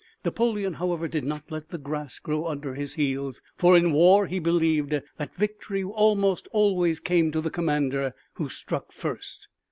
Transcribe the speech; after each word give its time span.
Napoleon, 0.25 0.73
however, 0.73 1.07
did 1.07 1.23
not 1.23 1.51
let 1.51 1.69
the 1.69 1.77
grass 1.77 2.17
grow 2.17 2.47
under 2.47 2.73
his 2.73 2.95
heels, 2.95 3.39
for 3.55 3.77
in 3.77 3.91
war 3.91 4.25
he 4.25 4.39
believed 4.39 4.99
that 5.17 5.35
victory 5.35 5.83
almost 5.83 6.47
always 6.51 6.99
came 6.99 7.31
to 7.31 7.39
the 7.39 7.51
commander 7.51 8.15
who 8.33 8.49
struck 8.49 8.91
first. 8.91 9.47